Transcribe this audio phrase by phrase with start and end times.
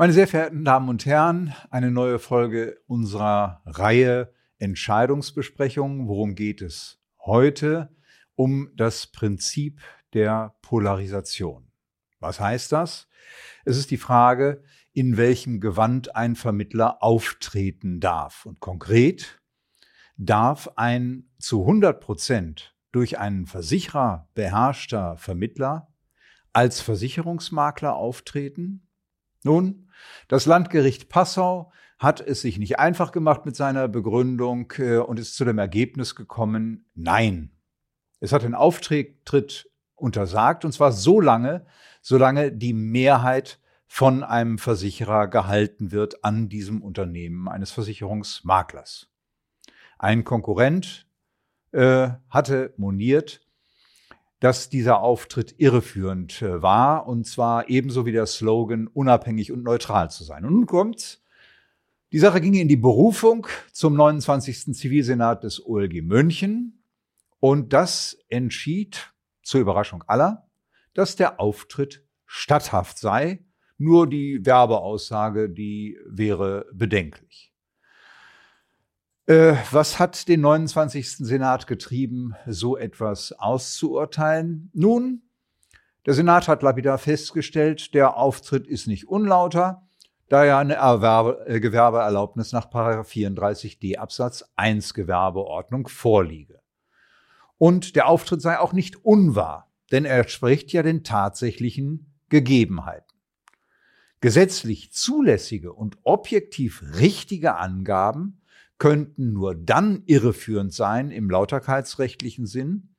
[0.00, 6.08] Meine sehr verehrten Damen und Herren, eine neue Folge unserer Reihe Entscheidungsbesprechungen.
[6.08, 7.94] Worum geht es heute?
[8.34, 9.82] Um das Prinzip
[10.14, 11.70] der Polarisation.
[12.18, 13.08] Was heißt das?
[13.66, 14.62] Es ist die Frage,
[14.94, 18.46] in welchem Gewand ein Vermittler auftreten darf.
[18.46, 19.42] Und konkret
[20.16, 25.92] darf ein zu 100 Prozent durch einen Versicherer beherrschter Vermittler
[26.54, 28.86] als Versicherungsmakler auftreten?
[29.42, 29.88] Nun,
[30.28, 35.36] das Landgericht Passau hat es sich nicht einfach gemacht mit seiner Begründung äh, und ist
[35.36, 37.52] zu dem Ergebnis gekommen, nein.
[38.20, 41.66] Es hat den Auftritt untersagt und zwar so lange,
[42.00, 49.10] solange die Mehrheit von einem Versicherer gehalten wird an diesem Unternehmen eines Versicherungsmaklers.
[49.98, 51.06] Ein Konkurrent
[51.72, 53.42] äh, hatte moniert,
[54.40, 60.10] dass dieser Auftritt irreführend äh, war, und zwar ebenso wie der Slogan, unabhängig und neutral
[60.10, 60.44] zu sein.
[60.44, 61.22] Und nun kommt's.
[62.12, 64.74] Die Sache ging in die Berufung zum 29.
[64.74, 66.82] Zivilsenat des OLG München
[67.38, 70.48] und das entschied, zur Überraschung aller,
[70.94, 73.44] dass der Auftritt statthaft sei,
[73.78, 77.49] nur die Werbeaussage, die wäre bedenklich.
[79.30, 81.18] Äh, was hat den 29.
[81.18, 84.72] Senat getrieben, so etwas auszuurteilen?
[84.74, 85.22] Nun,
[86.04, 89.86] der Senat hat lapidar festgestellt, der Auftritt ist nicht unlauter,
[90.28, 96.60] da ja eine Erwerbe, äh, Gewerbeerlaubnis nach 34d Absatz 1 Gewerbeordnung vorliege.
[97.56, 103.06] Und der Auftritt sei auch nicht unwahr, denn er entspricht ja den tatsächlichen Gegebenheiten.
[104.20, 108.39] Gesetzlich zulässige und objektiv richtige Angaben
[108.80, 112.94] könnten nur dann irreführend sein im lauterkeitsrechtlichen Sinn,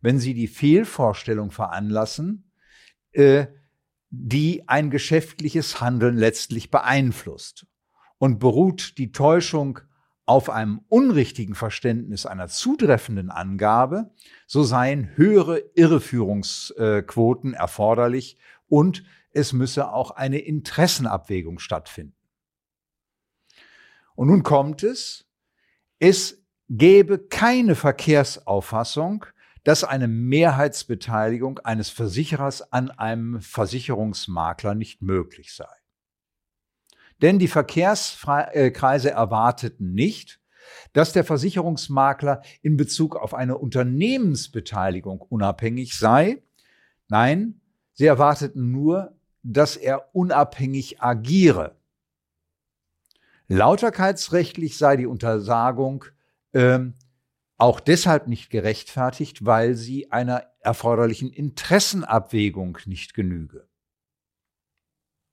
[0.00, 2.50] wenn sie die Fehlvorstellung veranlassen,
[3.12, 3.48] äh,
[4.10, 7.66] die ein geschäftliches Handeln letztlich beeinflusst.
[8.18, 9.80] Und beruht die Täuschung
[10.24, 14.12] auf einem unrichtigen Verständnis einer zutreffenden Angabe,
[14.46, 19.02] so seien höhere Irreführungsquoten erforderlich und
[19.32, 22.23] es müsse auch eine Interessenabwägung stattfinden.
[24.14, 25.26] Und nun kommt es,
[25.98, 29.26] es gäbe keine Verkehrsauffassung,
[29.64, 35.68] dass eine Mehrheitsbeteiligung eines Versicherers an einem Versicherungsmakler nicht möglich sei.
[37.22, 40.40] Denn die Verkehrskreise erwarteten nicht,
[40.92, 46.42] dass der Versicherungsmakler in Bezug auf eine Unternehmensbeteiligung unabhängig sei.
[47.08, 47.60] Nein,
[47.94, 51.76] sie erwarteten nur, dass er unabhängig agiere.
[53.48, 56.04] Lauterkeitsrechtlich sei die Untersagung
[56.52, 56.94] ähm,
[57.56, 63.68] auch deshalb nicht gerechtfertigt, weil sie einer erforderlichen Interessenabwägung nicht genüge.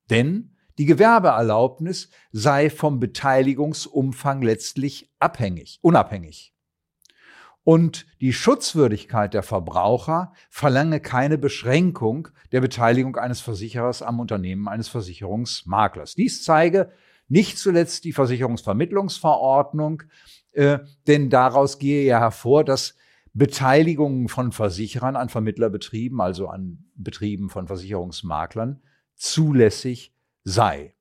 [0.10, 6.54] Denn die Gewerbeerlaubnis sei vom Beteiligungsumfang letztlich abhängig, unabhängig.
[7.64, 14.88] Und die Schutzwürdigkeit der Verbraucher verlange keine Beschränkung der Beteiligung eines Versicherers am Unternehmen eines
[14.88, 16.16] Versicherungsmaklers.
[16.16, 16.92] Dies zeige
[17.32, 20.04] nicht zuletzt die Versicherungsvermittlungsverordnung,
[20.52, 22.96] äh, denn daraus gehe ja hervor, dass
[23.34, 28.82] Beteiligungen von Versicherern an Vermittlerbetrieben, also an Betrieben von Versicherungsmaklern,
[29.16, 30.94] zulässig sei.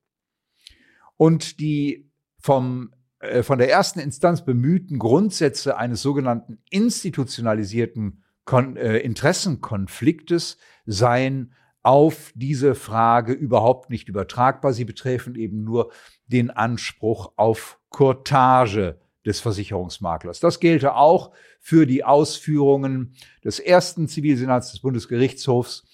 [1.17, 2.09] Und die
[2.39, 11.53] vom, äh, von der ersten Instanz bemühten Grundsätze eines sogenannten institutionalisierten Kon äh, Interessenkonfliktes seien
[11.83, 14.73] auf diese Frage überhaupt nicht übertragbar.
[14.73, 15.91] Sie betreffen eben nur
[16.27, 20.39] den Anspruch auf Courtage des Versicherungsmaklers.
[20.39, 25.85] Das gelte auch für die Ausführungen des ersten Zivilsenats des Bundesgerichtshofs,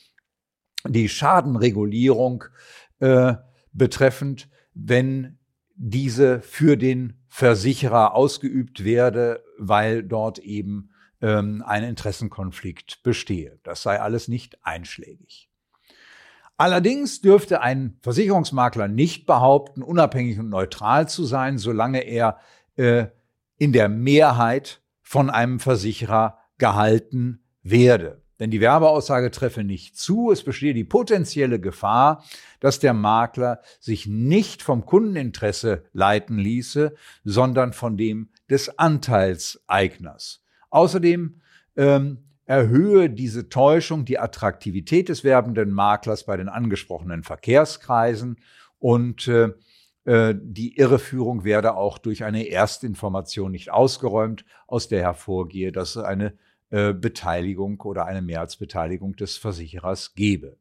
[0.85, 2.45] die Schadenregulierung
[2.99, 3.35] äh,
[3.73, 5.39] betreffend, wenn
[5.75, 13.59] diese für den Versicherer ausgeübt werde, weil dort eben ähm, ein Interessenkonflikt bestehe.
[13.63, 15.46] Das sei alles nicht einschlägig.
[16.57, 22.39] Allerdings dürfte ein Versicherungsmakler nicht behaupten, unabhängig und neutral zu sein, solange er
[22.75, 23.05] äh,
[23.59, 28.23] in der Mehrheit von einem Versicherer gehalten werde.
[28.39, 30.31] Denn die Werbeaussage treffe nicht zu.
[30.31, 32.23] Es bestehe die potenzielle Gefahr,
[32.59, 36.93] dass der Makler sich nicht vom Kundeninteresse leiten ließe,
[37.23, 40.43] sondern von dem des Anteilseigners.
[40.69, 41.41] Außerdem
[41.75, 48.39] ähm, erhöhe diese Täuschung die Attraktivität des werbenden Maklers bei den angesprochenen Verkehrskreisen
[48.79, 49.49] und äh,
[50.05, 56.03] äh, die Irreführung werde auch durch eine Erstinformation nicht ausgeräumt, aus der hervorgehe, dass es
[56.03, 56.37] eine
[56.69, 60.57] äh, Beteiligung oder eine Mehrheitsbeteiligung des Versicherers gebe.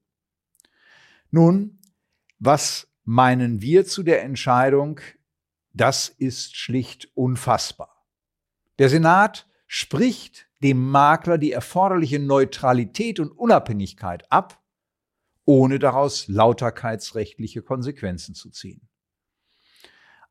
[1.30, 1.78] Nun,
[2.40, 5.00] was meinen wir zu der Entscheidung,
[5.72, 8.04] das ist schlicht unfassbar.
[8.80, 14.62] Der Senat spricht dem Makler die erforderliche Neutralität und Unabhängigkeit ab,
[15.44, 18.88] ohne daraus lauterkeitsrechtliche Konsequenzen zu ziehen.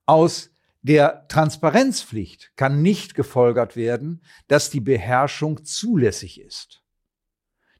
[0.05, 0.51] Aus
[0.81, 6.83] der Transparenzpflicht kann nicht gefolgert werden, dass die Beherrschung zulässig ist.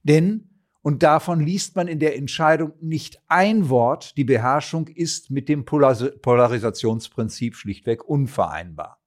[0.02, 0.50] Denn,
[0.82, 5.66] und davon liest man in der Entscheidung nicht ein Wort, die Beherrschung ist mit dem
[5.66, 9.00] Polarisationsprinzip schlichtweg unvereinbar.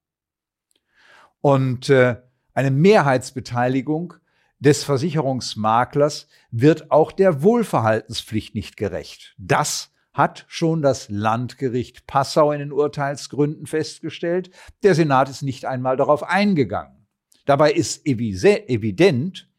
[1.41, 2.21] Und äh,
[2.53, 4.15] eine Mehrheitsbeteiligung
[4.59, 9.35] des Versicherungsmaklers wird auch der Wohlverhaltenspflicht nicht gerecht.
[9.37, 14.51] Das hat schon das Landgericht Passau in den Urteilsgründen festgestellt.
[14.83, 17.07] Der Senat ist nicht einmal darauf eingegangen.
[17.45, 19.49] Dabei ist evident,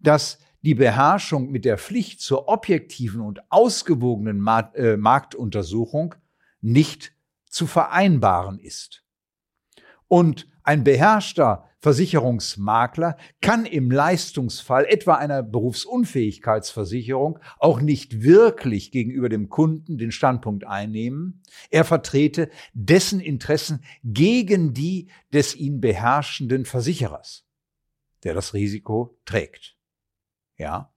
[0.00, 6.16] dass die Beherrschung mit der Pflicht zur objektiven und ausgewogenen äh, Marktuntersuchung
[6.60, 7.12] nicht
[7.48, 9.04] zu vereinbaren ist.
[10.08, 19.48] Und ein beherrschter Versicherungsmakler kann im Leistungsfall etwa einer Berufsunfähigkeitsversicherung auch nicht wirklich gegenüber dem
[19.48, 27.46] Kunden den Standpunkt einnehmen, er vertrete dessen Interessen gegen die des ihn beherrschenden Versicherers,
[28.24, 29.76] der das Risiko trägt.
[30.58, 30.92] Ja.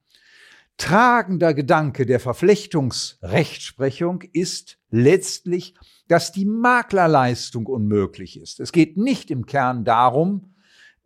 [0.76, 5.76] Tragender Gedanke der Verflechtungsrechtsprechung ist letztlich,
[6.08, 8.58] dass die Maklerleistung unmöglich ist.
[8.58, 10.49] Es geht nicht im Kern darum,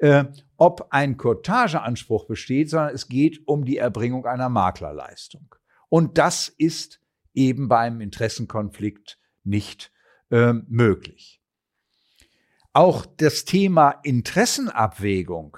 [0.05, 0.27] äh,
[0.59, 5.55] ob ein Courtageanspruch besteht, sondern es geht um die Erbringung einer Maklerleistung.
[5.89, 7.01] Und das ist
[7.33, 9.93] eben beim Interessenkonflikt nicht
[10.31, 11.41] äh, möglich.
[12.75, 15.57] Auch das Thema Interessenabwägung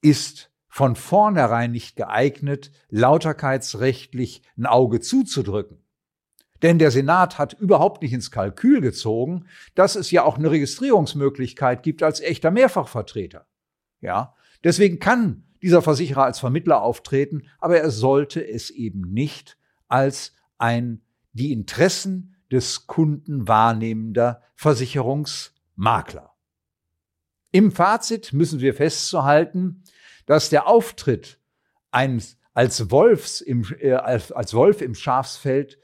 [0.00, 5.84] ist von vornherein nicht geeignet, lauterkeitsrechtlich ein Auge zuzudrücken.
[6.62, 9.44] Denn der Senat hat überhaupt nicht ins Kalkül gezogen,
[9.74, 13.47] dass es ja auch eine Registrierungsmöglichkeit gibt als echter Mehrfachvertreter.
[14.00, 14.34] Ja,
[14.64, 19.58] deswegen kann dieser Versicherer als Vermittler auftreten, aber er sollte es eben nicht
[19.88, 21.02] als ein
[21.32, 26.34] die Interessen des Kunden wahrnehmender Versicherungsmakler.
[27.50, 29.82] Im Fazit müssen wir festzuhalten,
[30.26, 31.40] dass der Auftritt
[31.90, 35.78] eines als, Wolfs im, äh, als, Wolf im Schafsfeld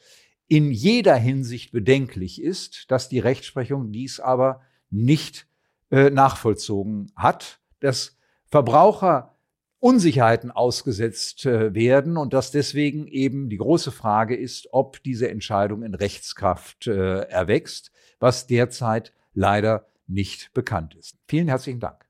[0.49, 5.47] in jeder Hinsicht bedenklich ist, dass die Rechtsprechung dies aber nicht
[5.91, 8.17] äh, nachvollzogen hat, dass
[8.47, 9.35] Verbraucher
[9.79, 15.83] Unsicherheiten ausgesetzt äh, werden und dass deswegen eben die große Frage ist, ob diese Entscheidung
[15.83, 21.19] in Rechtskraft äh, erwächst, was derzeit leider nicht bekannt ist.
[21.29, 22.04] Vielen herzlichen Dank.